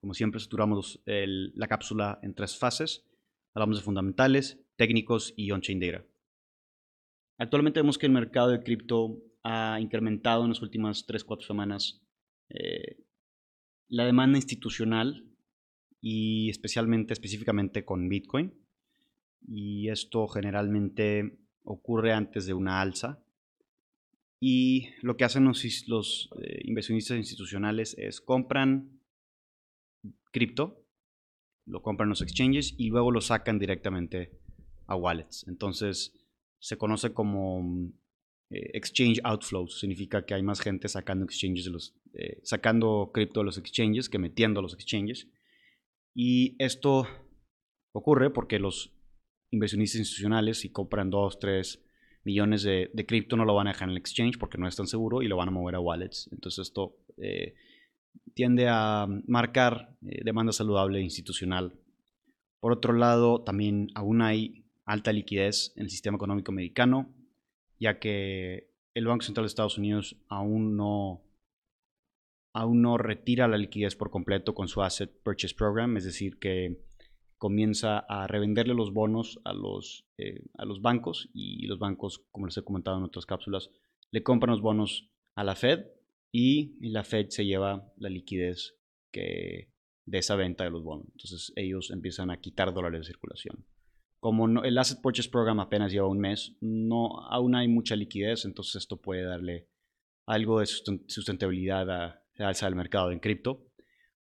[0.00, 3.04] Como siempre, estructuramos la cápsula en tres fases.
[3.54, 6.04] Hablamos de fundamentales, técnicos y on-chain data.
[7.38, 12.02] Actualmente vemos que el mercado de cripto ha incrementado en las últimas 3-4 semanas
[12.50, 12.98] eh,
[13.88, 15.24] la demanda institucional
[16.00, 18.54] y especialmente, específicamente con Bitcoin.
[19.46, 23.22] Y esto generalmente ocurre antes de una alza.
[24.40, 28.97] Y lo que hacen los, los eh, inversionistas institucionales es compran
[30.32, 30.84] cripto,
[31.66, 34.38] lo compran los exchanges y luego lo sacan directamente
[34.86, 35.46] a wallets.
[35.48, 36.14] Entonces
[36.58, 37.92] se conoce como mm,
[38.50, 43.40] eh, exchange outflows, significa que hay más gente sacando exchanges de los, eh, sacando cripto
[43.40, 45.28] de los exchanges que metiendo a los exchanges.
[46.14, 47.06] Y esto
[47.92, 48.94] ocurre porque los
[49.50, 51.84] inversionistas institucionales, si compran 2, 3
[52.24, 54.86] millones de, cripto, no lo van a dejar en el exchange porque no es tan
[54.86, 56.28] seguro y lo van a mover a wallets.
[56.32, 57.54] Entonces esto eh,
[58.34, 61.74] tiende a marcar eh, demanda saludable institucional.
[62.60, 67.12] Por otro lado, también aún hay alta liquidez en el sistema económico americano,
[67.78, 71.22] ya que el Banco Central de Estados Unidos aún no,
[72.52, 76.84] aún no retira la liquidez por completo con su Asset Purchase Program, es decir, que
[77.36, 82.46] comienza a revenderle los bonos a los, eh, a los bancos y los bancos, como
[82.46, 83.70] les he comentado en otras cápsulas,
[84.10, 85.86] le compran los bonos a la Fed
[86.38, 88.76] y la Fed se lleva la liquidez
[89.10, 89.72] que,
[90.04, 91.08] de esa venta de los bonos.
[91.10, 93.66] Entonces ellos empiezan a quitar dólares de circulación.
[94.20, 98.76] Como el Asset Purchase Program apenas lleva un mes, no, aún hay mucha liquidez, entonces
[98.76, 99.68] esto puede darle
[100.26, 103.66] algo de sustentabilidad a la del mercado en cripto.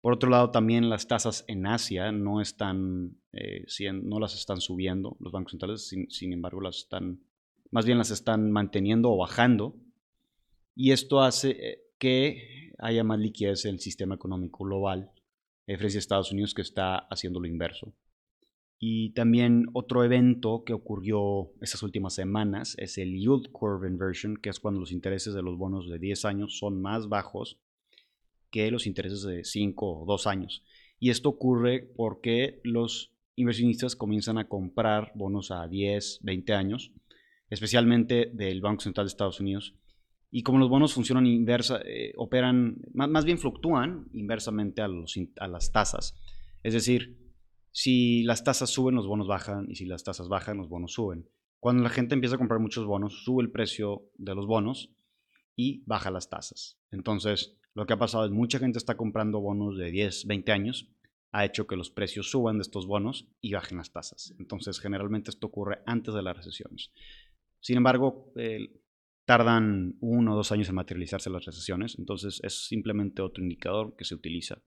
[0.00, 5.19] Por otro lado, también las tasas en Asia no están, eh, no las están subiendo
[5.21, 7.21] los bancos centrales, sin, sin, embargo, las están,
[7.71, 9.77] más bien las están manteniendo o bajando.
[10.75, 15.11] Y esto hace, eh, que haya más liquidez en el sistema económico global,
[15.67, 17.93] frente a Estados Unidos que está haciendo lo inverso.
[18.79, 24.51] Y también otro evento que ocurrió estas últimas semanas es el Yield Curve Inversion, que
[24.51, 27.59] es cuando los intereses de los bonos de 10 años son más bajos
[28.51, 30.63] que los intereses de 5 o 2 años.
[31.01, 36.93] Y esto ocurre porque los inversionistas comienzan a comprar bonos a 10, 20 años,
[37.49, 39.75] especialmente del Banco Central de Estados Unidos,
[40.36, 45.48] y como los bonos funcionan inversa, eh, operan, más, bien fluctúan inversamente a, los, a
[45.48, 46.14] las tasas.
[46.62, 47.32] Es decir,
[47.70, 51.26] si las tasas suben, los bonos bajan, y si las tasas bajan, los bonos suben.
[51.58, 54.91] Cuando la gente empieza a comprar muchos bonos, sube el precio de los bonos
[55.56, 56.78] y baja las tasas.
[56.91, 60.91] Entonces, lo que ha pasado es mucha gente está comprando bonos de 10, 20 años,
[61.32, 64.34] ha hecho que los precios suban de estos bonos y bajen las tasas.
[64.38, 66.92] Entonces, generalmente esto ocurre antes de las recesiones.
[67.60, 68.82] Sin embargo, el
[69.26, 74.04] tardan uno o dos años en materializarse las recesiones, entonces es simplemente otro indicador que
[74.04, 74.62] se utiliza.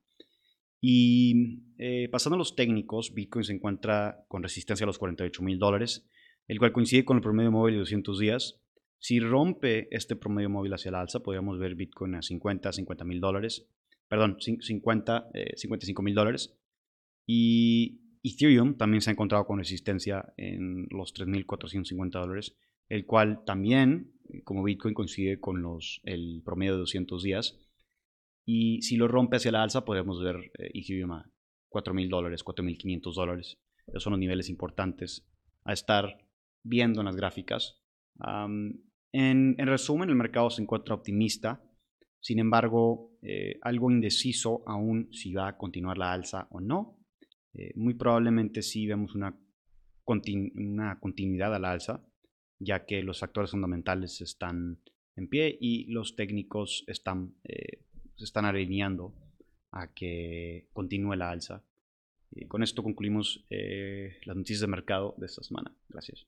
[0.81, 5.59] Y eh, pasando a los técnicos, Bitcoin se encuentra con resistencia a los 48 mil
[5.59, 6.07] dólares,
[6.47, 8.61] el cual coincide con el promedio móvil de 200 días.
[8.97, 13.21] Si rompe este promedio móvil hacia la alza, podríamos ver Bitcoin a 50, 50 mil
[13.21, 13.65] dólares,
[14.09, 16.57] perdón, 50, 55 eh, mil dólares.
[17.25, 22.57] Y Ethereum también se ha encontrado con resistencia en los 3.450 dólares,
[22.89, 27.59] el cual también como Bitcoin coincide con los, el promedio de 200 días.
[28.45, 31.31] Y si lo rompe hacia la alza, podemos ver eh, Ethereum a
[31.69, 33.59] 4.000 dólares, 4.500 dólares.
[33.87, 35.27] Esos son los niveles importantes
[35.63, 36.25] a estar
[36.63, 37.81] viendo en las gráficas.
[39.11, 41.63] en, resumen, el mercado se encuentra optimista.
[42.21, 46.99] Sin embargo, eh, algo indeciso aún si va a continuar la alza o no.
[47.53, 49.39] Eh, muy probablemente sí vemos una,
[50.55, 52.08] una continuidad a la alza
[52.59, 54.79] ya que los factores fundamentales están
[55.15, 57.79] en pie y los técnicos están, eh,
[58.15, 59.13] se están alineando
[59.71, 61.63] a que continúe la alza.
[62.31, 65.73] Y con esto concluimos eh, las noticias de mercado de esta semana.
[65.89, 66.27] Gracias.